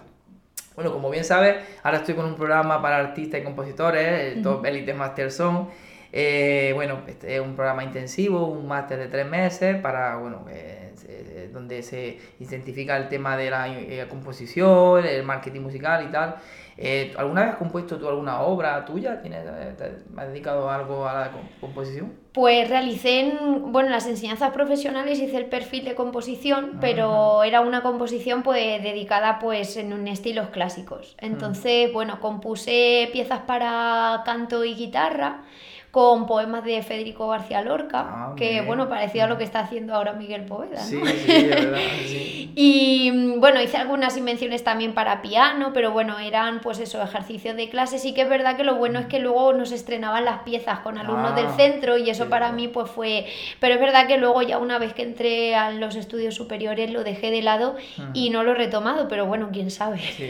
Bueno, 0.78 0.94
como 0.94 1.10
bien 1.10 1.26
sabes, 1.26 1.56
ahora 1.82 1.98
estoy 1.98 2.14
con 2.14 2.26
un 2.26 2.36
programa 2.36 2.80
para 2.84 2.98
artistas 2.98 3.42
y 3.42 3.44
compositores, 3.44 4.36
el 4.36 4.44
Top 4.44 4.64
Elite 4.64 4.94
Master 4.94 5.32
Song. 5.32 5.70
Eh, 6.12 6.72
bueno, 6.76 7.02
este 7.08 7.34
es 7.34 7.42
un 7.42 7.56
programa 7.56 7.84
intensivo, 7.84 8.46
un 8.46 8.68
máster 8.68 9.00
de 9.00 9.08
tres 9.08 9.26
meses 9.26 9.82
para, 9.82 10.18
bueno, 10.18 10.46
eh, 10.52 10.87
se- 10.98 11.50
donde 11.50 11.82
se 11.84 12.20
identifica 12.40 12.98
el 12.98 13.08
tema 13.08 13.38
de 13.38 13.50
la 13.50 13.68
eh, 13.70 14.06
composición, 14.10 15.06
el 15.06 15.24
marketing 15.24 15.62
musical 15.62 16.06
y 16.08 16.12
tal. 16.12 16.36
Eh, 16.80 17.14
¿Alguna 17.18 17.42
vez 17.42 17.52
has 17.54 17.58
compuesto 17.58 17.98
tú 17.98 18.08
alguna 18.08 18.42
obra 18.42 18.86
tuya? 18.86 19.20
¿Tienes, 19.22 19.44
eh, 19.48 19.74
te- 19.78 20.20
¿Has 20.22 20.28
dedicado 20.28 20.70
algo 20.70 21.08
a 21.08 21.14
la 21.22 21.32
com- 21.32 21.42
composición? 21.60 22.14
Pues 22.34 22.70
realicé 22.70 23.22
en, 23.22 23.72
bueno, 23.72 23.88
en 23.88 23.94
las 23.94 24.06
enseñanzas 24.06 24.52
profesionales 24.52 25.20
hice 25.20 25.38
el 25.38 25.48
perfil 25.48 25.86
de 25.86 25.96
composición, 25.96 26.78
pero 26.80 27.44
era 27.44 27.62
una 27.62 27.82
composición 27.82 28.44
pues 28.44 28.84
dedicada 28.84 29.40
pues 29.40 29.76
en 29.78 29.92
un 29.92 30.08
estilos 30.08 30.50
clásicos. 30.50 31.16
Entonces, 31.20 31.92
bueno, 31.92 32.20
compuse 32.20 33.10
piezas 33.12 33.40
para 33.48 34.22
canto 34.24 34.64
y 34.64 34.76
guitarra 34.76 35.42
con 35.92 36.28
poemas 36.28 36.64
de 36.64 36.82
Federico 36.84 37.28
García 37.30 37.62
Lorca, 37.62 38.06
Ah, 38.08 38.34
que 38.38 38.52
bien. 38.52 38.68
bueno, 38.68 38.88
parecía 38.90 39.24
a 39.24 39.28
lo 39.28 39.38
que 39.38 39.44
está 39.46 39.62
haciendo 39.62 39.96
ahora 39.96 40.14
Miguel 40.14 40.44
Poveda, 40.46 40.76
¿no? 40.80 40.84
Sí, 40.86 41.00
sí, 41.06 41.32
de 41.32 41.48
verdad, 41.48 41.80
sí. 42.06 42.52
Y 42.56 43.12
mm, 43.12 43.40
bueno, 43.40 43.62
hice 43.62 43.78
algunas 43.78 44.16
invenciones 44.18 44.64
también 44.64 44.94
para 44.94 45.22
piano, 45.22 45.72
pero 45.74 45.92
bueno, 45.92 46.20
eran 46.20 46.60
pues 46.60 46.80
eso, 46.80 47.02
ejercicios 47.02 47.56
de 47.56 47.70
clase. 47.70 47.98
Sí 48.00 48.14
que 48.14 48.22
es 48.24 48.30
verdad 48.30 48.58
que 48.58 48.64
lo 48.64 48.76
bueno 48.76 49.00
es 49.00 49.06
que 49.08 49.20
luego 49.20 49.54
nos 49.54 49.72
estrenaban 49.72 50.26
las 50.26 50.40
piezas 50.44 50.80
con 50.80 50.98
alumnos 50.98 51.32
Ah, 51.32 51.36
del 51.36 51.50
centro 51.52 51.98
y 51.98 52.10
eso 52.10 52.30
para 52.30 52.52
mí 52.52 52.68
pues 52.68 52.92
fue... 52.92 53.26
Pero 53.60 53.76
es 53.76 53.80
verdad 53.80 54.08
que 54.08 54.18
luego 54.18 54.42
ya 54.44 54.58
una 54.60 54.78
vez 54.80 54.94
que 54.94 55.02
entré 55.04 55.56
a 55.56 55.72
los 55.72 55.96
estudios 55.96 56.36
superiores 56.36 56.92
lo 56.92 57.04
dejé 57.04 57.32
de 57.32 57.42
lado 57.42 57.76
y 58.14 58.30
no 58.30 58.44
lo 58.44 58.52
he 58.52 58.56
retomado, 58.56 59.08
pero 59.08 59.26
bueno, 59.26 59.50
quién 59.52 59.72
sabe. 59.72 60.00
Sí. 60.00 60.30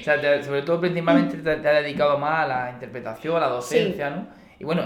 O 0.00 0.04
sea, 0.04 0.20
te- 0.20 0.42
sobre 0.42 0.62
todo 0.62 0.80
principalmente 0.80 1.36
te, 1.38 1.56
te 1.56 1.68
has 1.68 1.82
dedicado 1.82 2.18
más 2.18 2.44
a 2.44 2.46
la 2.48 2.70
interpretación, 2.72 3.36
a 3.36 3.40
la 3.40 3.48
docencia, 3.48 4.10
¿no? 4.10 4.26
Y 4.58 4.64
bueno, 4.64 4.82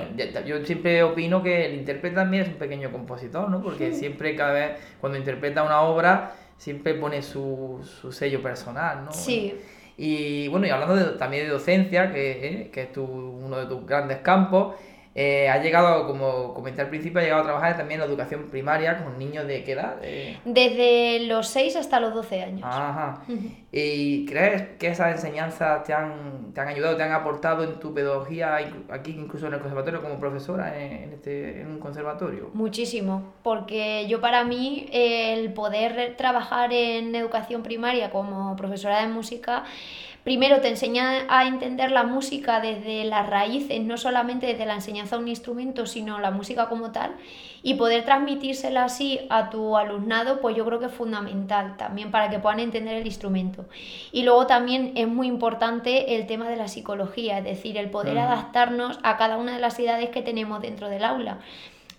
yo 0.46 0.64
siempre 0.64 1.02
opino 1.02 1.42
que 1.42 1.66
el 1.66 1.74
intérprete 1.74 2.16
también 2.16 2.42
es 2.42 2.48
un 2.48 2.54
pequeño 2.56 2.90
compositor, 2.90 3.48
¿no? 3.48 3.62
Porque 3.62 3.92
siempre, 3.92 4.34
cada 4.34 4.52
vez, 4.52 4.70
cuando 5.00 5.16
interpreta 5.18 5.62
una 5.62 5.82
obra, 5.82 6.32
siempre 6.56 6.94
pone 6.94 7.22
su, 7.22 7.80
su 7.84 8.10
sello 8.12 8.42
personal, 8.42 9.04
¿no? 9.04 9.12
Sí. 9.12 9.54
Y 9.96 10.48
bueno, 10.48 10.66
y 10.66 10.70
hablando 10.70 10.96
de- 10.96 11.18
también 11.18 11.44
de 11.44 11.50
docencia, 11.50 12.12
que, 12.12 12.30
eh, 12.62 12.70
que 12.72 12.82
es 12.82 12.92
tu, 12.92 13.04
uno 13.04 13.58
de 13.58 13.66
tus 13.66 13.86
grandes 13.86 14.18
campos, 14.18 14.74
eh, 15.12 15.48
ha 15.48 15.60
llegado, 15.60 16.06
como 16.06 16.54
comenté 16.54 16.82
al 16.82 16.88
principio, 16.88 17.18
ha 17.20 17.24
llegado 17.24 17.42
a 17.42 17.44
trabajar 17.44 17.76
también 17.76 18.00
en 18.00 18.06
la 18.06 18.12
educación 18.12 18.48
primaria 18.48 19.02
con 19.02 19.18
niños 19.18 19.44
de 19.46 19.64
qué 19.64 19.72
edad? 19.72 19.96
Eh, 20.02 20.38
Desde 20.44 21.26
los 21.26 21.48
6 21.48 21.74
hasta 21.74 21.98
los 21.98 22.14
12 22.14 22.42
años. 22.42 22.62
Ajá. 22.62 23.22
¿Y 23.72 24.24
crees 24.26 24.62
que 24.78 24.86
esas 24.86 25.16
enseñanzas 25.16 25.82
te 25.82 25.92
han, 25.92 26.52
te 26.54 26.60
han 26.60 26.68
ayudado, 26.68 26.96
te 26.96 27.02
han 27.02 27.12
aportado 27.12 27.64
en 27.64 27.80
tu 27.80 27.92
pedagogía, 27.92 28.56
aquí 28.88 29.10
incluso 29.10 29.48
en 29.48 29.54
el 29.54 29.60
conservatorio, 29.60 30.00
como 30.00 30.20
profesora 30.20 30.80
en, 30.80 30.92
en 30.92 31.12
este, 31.12 31.60
en 31.60 31.66
un 31.72 31.80
conservatorio? 31.80 32.50
Muchísimo, 32.54 33.32
porque 33.42 34.06
yo 34.08 34.20
para 34.20 34.44
mí 34.44 34.88
el 34.92 35.52
poder 35.52 36.14
trabajar 36.16 36.72
en 36.72 37.16
educación 37.16 37.64
primaria 37.64 38.10
como 38.10 38.54
profesora 38.54 39.00
de 39.00 39.08
música, 39.08 39.64
primero 40.24 40.60
te 40.60 40.68
enseña 40.68 41.24
a 41.28 41.46
entender 41.46 41.90
la 41.90 42.04
música 42.04 42.60
desde 42.60 43.04
las 43.04 43.28
raíces, 43.28 43.80
no 43.82 43.96
solamente 43.96 44.46
desde 44.46 44.66
la 44.66 44.74
enseñanza 44.74 45.16
de 45.16 45.22
un 45.22 45.28
instrumento, 45.28 45.86
sino 45.86 46.18
la 46.18 46.30
música 46.30 46.68
como 46.68 46.92
tal, 46.92 47.12
y 47.62 47.74
poder 47.74 48.04
transmitírsela 48.04 48.84
así 48.84 49.20
a 49.28 49.50
tu 49.50 49.76
alumnado, 49.76 50.40
pues 50.40 50.56
yo 50.56 50.64
creo 50.64 50.78
que 50.78 50.86
es 50.86 50.92
fundamental 50.92 51.76
también 51.76 52.10
para 52.10 52.30
que 52.30 52.38
puedan 52.38 52.60
entender 52.60 52.96
el 52.96 53.06
instrumento. 53.06 53.66
Y 54.12 54.22
luego 54.22 54.46
también 54.46 54.92
es 54.94 55.08
muy 55.08 55.26
importante 55.26 56.16
el 56.16 56.26
tema 56.26 56.48
de 56.48 56.56
la 56.56 56.68
psicología, 56.68 57.38
es 57.38 57.44
decir, 57.44 57.76
el 57.76 57.90
poder 57.90 58.18
adaptarnos 58.18 58.98
a 59.02 59.16
cada 59.16 59.36
una 59.36 59.54
de 59.54 59.60
las 59.60 59.78
edades 59.78 60.10
que 60.10 60.22
tenemos 60.22 60.62
dentro 60.62 60.88
del 60.88 61.04
aula. 61.04 61.38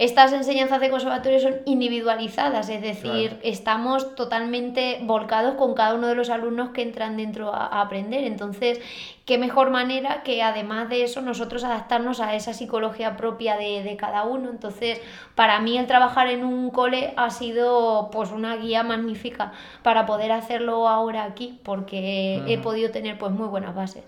Estas 0.02 0.34
enseñanzas 0.34 0.80
de 0.82 0.90
conservatorio 0.90 1.40
son 1.40 1.58
individualizadas, 1.66 2.70
es 2.70 2.82
decir, 2.82 3.30
Claro. 3.30 3.38
estamos 3.44 4.16
totalmente 4.16 4.98
volcados 5.04 5.54
con 5.54 5.76
cada 5.76 5.94
uno 5.94 6.08
de 6.08 6.16
los 6.16 6.32
alumnos 6.32 6.70
que 6.70 6.82
entran 6.82 7.18
dentro 7.18 7.54
a, 7.54 7.68
a 7.68 7.82
aprender. 7.82 8.24
Entonces, 8.24 8.82
qué 9.26 9.38
mejor 9.38 9.70
manera 9.70 10.24
que 10.24 10.42
además 10.42 10.90
de 10.90 11.04
eso 11.04 11.22
nosotros 11.22 11.64
adaptarnos 11.64 12.20
a 12.20 12.34
esa 12.34 12.54
psicología 12.54 13.16
propia 13.16 13.58
de, 13.58 13.84
de 13.84 13.96
cada 13.96 14.24
uno. 14.24 14.50
Entonces, 14.50 15.00
para 15.36 15.60
mí 15.60 15.78
el 15.78 15.86
trabajar 15.86 16.30
en 16.30 16.44
un 16.46 16.72
cole 16.72 17.14
ha 17.16 17.30
sido 17.30 18.10
pues 18.12 18.32
una 18.32 18.56
guía 18.56 18.82
magnífica 18.82 19.52
para 19.84 20.08
poder 20.08 20.32
hacerlo 20.32 20.88
ahora 20.90 21.26
aquí, 21.26 21.60
porque 21.64 22.42
he 22.48 22.58
podido 22.58 22.90
tener 22.90 23.20
pues 23.20 23.32
muy 23.32 23.48
buenas 23.48 23.76
bases. 23.76 24.04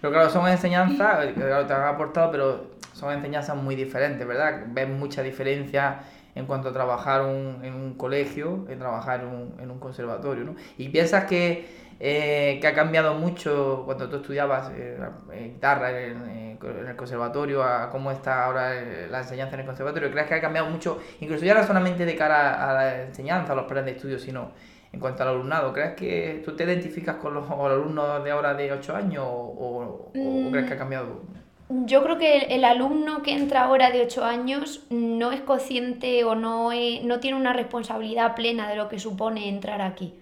Pero 0.00 0.12
claro, 0.12 0.30
son 0.30 0.46
enseñanzas, 0.48 1.24
eh, 1.26 1.32
claro, 1.34 1.66
te 1.66 1.72
han 1.74 1.82
aportado, 1.84 2.30
pero 2.30 2.76
son 2.92 3.12
enseñanzas 3.12 3.56
muy 3.56 3.74
diferentes, 3.74 4.26
¿verdad? 4.26 4.64
Ves 4.68 4.88
mucha 4.88 5.22
diferencia 5.22 6.00
en 6.34 6.46
cuanto 6.46 6.68
a 6.68 6.72
trabajar 6.72 7.22
un- 7.22 7.60
en 7.64 7.74
un 7.74 7.94
colegio, 7.96 8.66
en 8.68 8.78
trabajar 8.78 9.24
un, 9.24 9.56
en 9.60 9.70
un 9.70 9.78
conservatorio, 9.80 10.44
¿no? 10.44 10.54
Y 10.76 10.88
piensas 10.90 11.24
que, 11.24 11.66
eh, 11.98 12.58
que 12.60 12.66
ha 12.66 12.74
cambiado 12.74 13.14
mucho 13.14 13.82
cuando 13.86 14.08
tú 14.08 14.16
estudiabas 14.16 14.70
eh, 14.74 14.98
eh, 15.32 15.50
guitarra 15.54 15.98
en, 15.98 16.28
en 16.28 16.58
el 16.88 16.96
conservatorio 16.96 17.62
a 17.64 17.88
cómo 17.90 18.10
está 18.10 18.44
ahora 18.44 18.74
eh, 18.76 19.08
la 19.10 19.20
enseñanza 19.20 19.54
en 19.54 19.60
el 19.60 19.66
conservatorio. 19.66 20.10
¿Crees 20.10 20.26
que 20.26 20.34
ha 20.34 20.40
cambiado 20.40 20.68
mucho, 20.70 20.98
incluso 21.20 21.44
ya 21.44 21.54
no 21.54 21.64
solamente 21.66 22.04
de 22.04 22.16
cara 22.16 22.68
a 22.70 22.74
la 22.74 23.02
enseñanza, 23.04 23.52
a 23.52 23.56
los 23.56 23.64
planes 23.64 23.86
de 23.86 23.90
estudio, 23.92 24.18
sino 24.18 24.50
en 24.92 25.00
cuanto 25.00 25.22
al 25.22 25.30
alumnado? 25.30 25.72
¿Crees 25.72 25.94
que 25.94 26.42
tú 26.44 26.54
te 26.56 26.64
identificas 26.64 27.16
con 27.16 27.34
los, 27.34 27.50
alumnos 27.50 28.22
de 28.24 28.30
ahora 28.30 28.54
de 28.54 28.72
8 28.72 28.94
años 28.96 29.24
o, 29.26 29.30
o- 29.32 30.12
o 30.14 30.50
crees 30.50 30.66
que 30.66 30.74
ha 30.74 30.78
cambiado? 30.78 31.22
Yo 31.68 32.02
creo 32.04 32.16
que 32.16 32.36
el, 32.38 32.52
el 32.52 32.64
alumno 32.64 33.22
que 33.22 33.32
entra 33.32 33.64
ahora 33.64 33.90
de 33.90 34.00
8 34.02 34.24
años 34.24 34.84
no 34.90 35.32
es 35.32 35.40
consciente 35.40 36.22
o 36.24 36.34
no, 36.36 36.72
e- 36.72 37.00
no 37.04 37.18
tiene 37.18 37.36
una 37.36 37.52
responsabilidad 37.52 38.34
plena 38.36 38.68
de 38.68 38.76
lo 38.76 38.88
que 38.88 38.98
supone 39.00 39.48
entrar 39.48 39.82
aquí. 39.82 40.14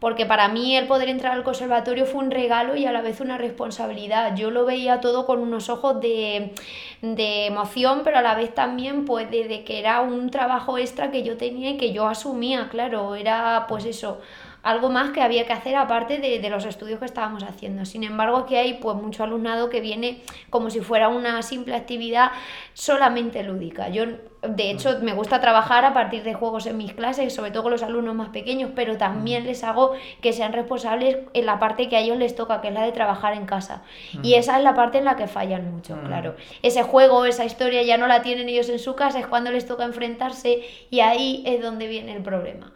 Porque 0.00 0.26
para 0.26 0.48
mí 0.48 0.76
el 0.76 0.86
poder 0.86 1.08
entrar 1.08 1.32
al 1.32 1.44
conservatorio 1.44 2.04
fue 2.04 2.22
un 2.22 2.30
regalo 2.30 2.76
y 2.76 2.84
a 2.84 2.92
la 2.92 3.00
vez 3.00 3.22
una 3.22 3.38
responsabilidad. 3.38 4.36
Yo 4.36 4.50
lo 4.50 4.66
veía 4.66 5.00
todo 5.00 5.24
con 5.24 5.38
unos 5.40 5.70
ojos 5.70 5.98
de, 6.02 6.52
de 7.14 7.46
emoción, 7.46 8.00
pero 8.04 8.18
a 8.18 8.22
la 8.22 8.34
vez 8.34 8.54
también 8.54 9.04
pues 9.04 9.30
de, 9.30 9.64
que 9.64 9.78
era 9.78 10.00
un 10.00 10.30
trabajo 10.30 10.78
extra 10.78 11.10
que 11.10 11.22
yo 11.22 11.36
tenía 11.36 11.70
y 11.70 11.76
que 11.76 11.92
yo 11.92 12.06
asumía, 12.08 12.68
claro, 12.70 13.14
era 13.14 13.66
pues 13.68 13.84
eso, 13.84 14.20
algo 14.62 14.88
más 14.88 15.10
que 15.10 15.20
había 15.20 15.46
que 15.46 15.52
hacer 15.52 15.76
aparte 15.76 16.18
de, 16.18 16.38
de, 16.38 16.50
los 16.50 16.64
estudios 16.64 16.98
que 16.98 17.04
estábamos 17.04 17.42
haciendo. 17.42 17.84
Sin 17.84 18.02
embargo, 18.02 18.38
aquí 18.38 18.56
hay 18.56 18.74
pues 18.74 18.96
mucho 18.96 19.22
alumnado 19.22 19.68
que 19.68 19.80
viene 19.80 20.22
como 20.48 20.70
si 20.70 20.80
fuera 20.80 21.08
una 21.08 21.42
simple 21.42 21.76
actividad 21.76 22.32
solamente 22.72 23.42
lúdica. 23.42 23.90
Yo 23.90 24.04
de 24.48 24.70
hecho, 24.70 24.98
me 25.02 25.12
gusta 25.12 25.40
trabajar 25.40 25.84
a 25.84 25.94
partir 25.94 26.22
de 26.22 26.34
juegos 26.34 26.66
en 26.66 26.76
mis 26.76 26.92
clases, 26.92 27.34
sobre 27.34 27.50
todo 27.50 27.64
con 27.64 27.72
los 27.72 27.82
alumnos 27.82 28.14
más 28.14 28.28
pequeños, 28.28 28.70
pero 28.74 28.96
también 28.96 29.44
les 29.44 29.64
hago 29.64 29.92
que 30.20 30.32
sean 30.32 30.52
responsables 30.52 31.18
en 31.32 31.46
la 31.46 31.58
parte 31.58 31.88
que 31.88 31.96
a 31.96 32.00
ellos 32.00 32.18
les 32.18 32.34
toca, 32.34 32.60
que 32.60 32.68
es 32.68 32.74
la 32.74 32.82
de 32.82 32.92
trabajar 32.92 33.34
en 33.34 33.46
casa. 33.46 33.82
Y 34.22 34.34
esa 34.34 34.58
es 34.58 34.64
la 34.64 34.74
parte 34.74 34.98
en 34.98 35.04
la 35.04 35.16
que 35.16 35.26
fallan 35.26 35.70
mucho, 35.70 35.98
claro. 36.06 36.34
Ese 36.62 36.82
juego, 36.82 37.24
esa 37.24 37.44
historia 37.44 37.82
ya 37.82 37.96
no 37.96 38.06
la 38.06 38.22
tienen 38.22 38.48
ellos 38.48 38.68
en 38.68 38.78
su 38.78 38.94
casa, 38.94 39.18
es 39.18 39.26
cuando 39.26 39.50
les 39.50 39.66
toca 39.66 39.84
enfrentarse 39.84 40.62
y 40.90 41.00
ahí 41.00 41.42
es 41.46 41.62
donde 41.62 41.86
viene 41.88 42.14
el 42.14 42.22
problema. 42.22 42.72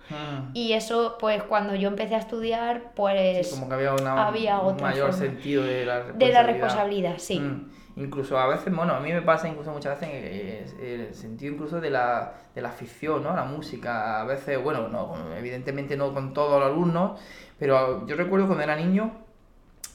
Y 0.55 0.73
eso, 0.73 1.17
pues 1.19 1.43
cuando 1.43 1.75
yo 1.75 1.89
empecé 1.89 2.15
a 2.15 2.19
estudiar, 2.19 2.93
pues... 2.95 3.49
como 3.49 3.69
que 3.69 3.75
había, 3.75 3.95
una, 3.95 4.61
un 4.61 4.81
mayor 4.81 5.13
sentido 5.13 5.65
de 5.65 5.85
la 5.85 5.97
responsabilidad. 5.97 6.27
De 6.27 6.33
la 6.33 6.43
responsabilidad, 6.43 7.15
sí. 7.19 7.41
Incluso 7.99 8.39
a 8.39 8.47
veces, 8.47 8.73
bueno, 8.73 8.95
a 8.95 9.01
mí 9.01 9.13
me 9.13 9.23
pasa 9.23 9.49
incluso 9.49 9.73
muchas 9.73 9.99
veces 9.99 10.73
en 10.79 11.01
el 11.01 11.15
sentido 11.15 11.55
incluso 11.55 11.81
de 11.81 11.91
la, 11.91 12.33
de 12.55 12.63
la 12.63 12.69
afición, 12.69 13.25
¿no? 13.25 13.35
La 13.35 13.45
música. 13.45 14.21
A 14.21 14.25
veces, 14.25 14.63
bueno, 14.63 14.87
no, 14.89 15.35
evidentemente 15.37 15.97
no 15.97 16.15
con 16.15 16.33
todos 16.33 16.61
los 16.61 16.71
alumnos, 16.71 17.21
pero 17.59 18.07
yo 18.07 18.15
recuerdo 18.15 18.47
cuando 18.47 18.63
era 18.63 18.77
niño 18.77 19.11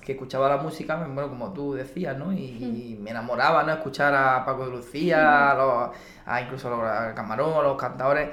que 0.01 0.13
escuchaba 0.13 0.49
la 0.49 0.57
música, 0.57 0.97
bueno, 0.97 1.29
como 1.29 1.53
tú 1.53 1.75
decías, 1.75 2.17
¿no? 2.17 2.33
Y, 2.33 2.97
me 3.01 3.11
enamoraba, 3.11 3.63
¿no? 3.63 3.71
Escuchar 3.71 4.13
a 4.13 4.43
Paco 4.43 4.65
de 4.65 4.71
Lucía, 4.71 5.51
a, 5.51 5.55
los, 5.55 5.95
a 6.25 6.41
incluso 6.41 6.67
a 6.67 7.05
los 7.05 7.13
Camarón, 7.15 7.53
a 7.57 7.63
los 7.63 7.77
cantadores. 7.77 8.29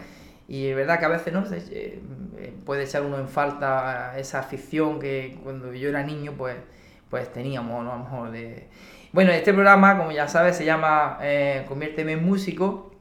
Y 0.48 0.66
es 0.66 0.74
verdad 0.76 0.98
que 0.98 1.04
a 1.04 1.08
veces, 1.08 1.32
¿no? 1.32 1.44
Eh, 1.52 2.02
puede 2.66 2.84
echar 2.84 3.02
uno 3.02 3.18
en 3.18 3.28
falta 3.28 4.18
esa 4.18 4.40
afición 4.40 4.98
que 4.98 5.38
cuando 5.44 5.72
yo 5.72 5.90
era 5.90 6.02
niño, 6.02 6.34
pues, 6.36 6.56
pues 7.08 7.32
teníamos, 7.32 7.84
¿no? 7.84 7.92
A 7.92 7.96
lo 7.98 8.04
mejor 8.04 8.30
de 8.32 8.68
bueno, 9.12 9.32
este 9.32 9.52
programa, 9.52 9.98
como 9.98 10.12
ya 10.12 10.28
sabes, 10.28 10.56
se 10.56 10.64
llama 10.64 11.18
eh, 11.20 11.64
Conviérteme 11.66 12.12
en 12.12 12.24
músico. 12.24 12.92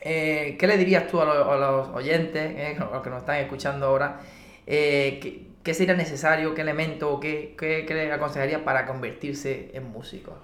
Eh, 0.00 0.56
¿Qué 0.58 0.66
le 0.66 0.76
dirías 0.76 1.06
tú 1.06 1.20
a 1.20 1.24
los, 1.24 1.88
oyentes, 1.88 2.52
eh, 2.56 2.76
a 2.78 2.84
los 2.92 3.02
que 3.02 3.10
nos 3.10 3.20
están 3.20 3.36
escuchando 3.36 3.86
ahora? 3.86 4.20
¿qué, 4.66 5.74
sería 5.74 5.94
necesario, 5.94 6.54
qué 6.54 6.62
elemento, 6.62 7.20
qué, 7.20 7.54
qué, 7.58 7.84
qué 7.86 7.94
le 7.94 8.12
aconsejaría 8.12 8.64
para 8.64 8.84
convertirse 8.86 9.70
en 9.74 9.90
músico? 9.92 10.36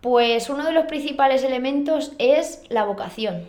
Pues 0.00 0.50
uno 0.50 0.64
de 0.64 0.72
los 0.72 0.84
principales 0.84 1.42
elementos 1.42 2.12
es 2.18 2.62
la 2.68 2.84
vocación. 2.84 3.48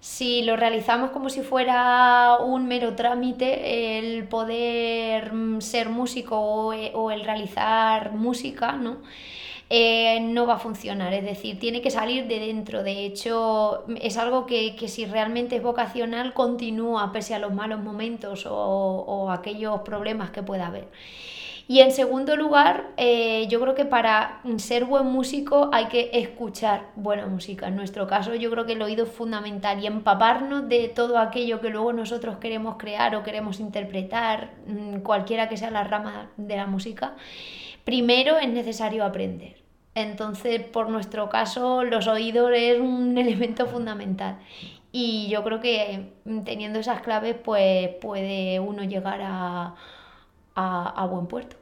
Si 0.00 0.42
lo 0.42 0.56
realizamos 0.56 1.10
como 1.10 1.28
si 1.28 1.42
fuera 1.42 2.38
un 2.38 2.66
mero 2.66 2.94
trámite, 2.94 3.98
el 3.98 4.24
poder 4.28 5.34
mm, 5.34 5.60
ser 5.60 5.90
músico 5.90 6.38
o, 6.38 6.68
o 6.68 7.10
el 7.10 7.24
realizar 7.24 8.12
música, 8.12 8.72
¿no? 8.72 8.98
Eh, 9.68 10.20
no 10.20 10.46
va 10.46 10.54
a 10.54 10.58
funcionar. 10.58 11.12
Es 11.12 11.24
decir, 11.24 11.58
tiene 11.58 11.82
que 11.82 11.90
salir 11.90 12.26
de 12.28 12.38
dentro. 12.38 12.82
De 12.82 13.04
hecho, 13.04 13.84
es 14.00 14.16
algo 14.16 14.46
que, 14.46 14.76
si 14.88 15.06
realmente 15.06 15.56
es 15.56 15.62
vocacional, 15.62 16.34
continúa 16.34 17.12
pese 17.12 17.34
a 17.34 17.38
los 17.38 17.52
malos 17.52 17.80
momentos 17.82 18.46
o, 18.48 19.30
aquellos 19.30 19.80
problemas 19.80 20.30
que 20.30 20.42
pueda 20.42 20.68
haber. 20.68 20.88
Y 21.68 21.80
en 21.80 21.90
segundo 21.90 22.36
lugar, 22.36 22.92
eh, 22.96 23.46
yo 23.48 23.60
creo 23.60 23.74
que 23.74 23.84
para 23.84 24.40
ser 24.58 24.84
buen 24.84 25.06
músico 25.06 25.68
hay 25.72 25.86
que 25.86 26.10
escuchar 26.12 26.90
buena 26.94 27.26
música. 27.26 27.68
En 27.68 27.76
nuestro 27.76 28.06
caso, 28.06 28.34
yo 28.36 28.50
creo 28.50 28.66
que 28.66 28.74
el 28.74 28.82
oído 28.82 29.04
es 29.04 29.10
fundamental 29.10 29.82
y 29.82 29.86
empaparnos 29.86 30.68
de 30.68 30.88
todo 30.88 31.18
aquello 31.18 31.60
que 31.60 31.70
luego 31.70 31.92
nosotros 31.92 32.36
queremos 32.38 32.76
crear 32.76 33.16
o 33.16 33.24
queremos 33.24 33.58
interpretar, 33.58 34.52
mm, 34.66 34.98
cualquiera 35.00 35.48
que 35.48 35.56
sea 35.56 35.70
la 35.70 35.84
rama 35.84 36.30
de 36.36 36.56
la 36.56 36.66
música 36.66 37.14
primero 37.86 38.36
es 38.38 38.48
necesario 38.50 39.04
aprender. 39.04 39.62
Entonces, 39.94 40.60
por 40.60 40.90
nuestro 40.90 41.30
caso, 41.30 41.84
los 41.84 42.06
oídos 42.08 42.50
es 42.54 42.78
un 42.80 43.16
elemento 43.24 43.66
fundamental. 43.66 44.38
Y 44.92 45.28
yo 45.30 45.42
creo 45.44 45.60
que 45.60 46.12
mm, 46.24 46.42
teniendo 46.42 46.80
esas 46.80 47.00
claves, 47.00 47.36
pues 47.42 47.90
puede 48.00 48.60
uno 48.60 48.84
llegar 48.84 49.20
a, 49.22 49.76
a, 50.56 51.06
buen 51.10 51.26
puerto. 51.26 51.56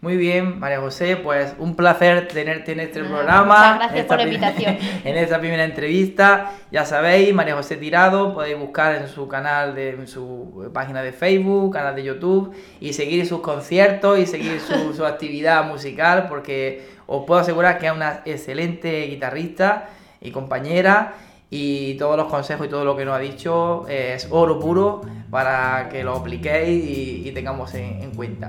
Muy 0.00 0.16
bien, 0.16 0.60
María 0.60 0.80
José, 0.80 1.16
pues 1.16 1.54
un 1.58 1.74
placer 1.74 2.28
tenerte 2.28 2.70
en 2.70 2.78
este 2.78 3.02
programa. 3.02 3.74
Muchas 3.74 3.78
gracias 3.78 4.06
por 4.06 4.16
la 4.18 4.22
invitación. 4.22 4.78
En 5.04 5.16
esta 5.16 5.40
primera 5.40 5.64
entrevista, 5.64 6.52
ya 6.70 6.84
sabéis, 6.84 7.34
María 7.34 7.56
José 7.56 7.76
Tirado, 7.76 8.32
podéis 8.32 8.56
buscar 8.56 8.94
en 8.94 9.08
su 9.08 9.26
canal, 9.26 9.74
de, 9.74 9.90
en 9.90 10.06
su 10.06 10.70
página 10.72 11.02
de 11.02 11.12
Facebook, 11.12 11.72
canal 11.72 11.96
de 11.96 12.04
YouTube, 12.04 12.54
y 12.78 12.92
seguir 12.92 13.26
sus 13.26 13.40
conciertos 13.40 14.20
y 14.20 14.26
seguir 14.26 14.60
su, 14.60 14.92
su 14.96 15.04
actividad 15.04 15.64
musical, 15.64 16.26
porque 16.28 16.86
os 17.06 17.24
puedo 17.24 17.40
asegurar 17.40 17.78
que 17.78 17.86
es 17.86 17.92
una 17.92 18.20
excelente 18.24 19.06
guitarrista 19.06 19.88
y 20.20 20.30
compañera 20.30 21.14
y 21.50 21.94
todos 21.94 22.16
los 22.16 22.26
consejos 22.26 22.66
y 22.66 22.70
todo 22.70 22.84
lo 22.84 22.96
que 22.96 23.04
nos 23.04 23.16
ha 23.16 23.18
dicho 23.18 23.86
es 23.88 24.28
oro 24.30 24.60
puro 24.60 25.00
para 25.30 25.88
que 25.88 26.04
lo 26.04 26.16
apliquéis 26.16 27.26
y, 27.26 27.32
tengamos 27.32 27.74
en, 27.74 28.10
cuenta. 28.12 28.48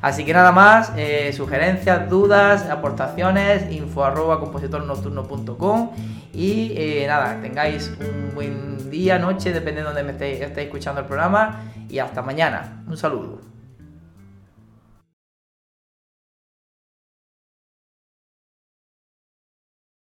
Así 0.00 0.24
que 0.24 0.32
nada 0.32 0.52
más, 0.52 0.92
eh, 0.96 1.32
sugerencias, 1.32 2.08
dudas, 2.08 2.68
aportaciones, 2.70 3.70
info 3.72 4.04
arroba 4.04 4.40
compositornocturno.com 4.40 5.90
y 6.32 6.72
eh, 6.76 7.04
nada, 7.06 7.40
tengáis 7.42 7.92
un 8.00 8.34
buen 8.34 8.90
día, 8.90 9.18
noche, 9.18 9.52
depende 9.52 9.80
de 9.80 9.86
donde 9.86 10.02
me 10.02 10.12
estéis, 10.12 10.40
estéis 10.40 10.66
escuchando 10.66 11.00
el 11.00 11.06
programa 11.06 11.60
y 11.88 11.98
hasta 11.98 12.22
mañana. 12.22 12.82
Un 12.88 12.96
saludo. 12.96 13.49